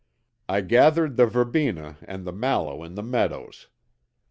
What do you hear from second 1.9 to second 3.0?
and the mallow in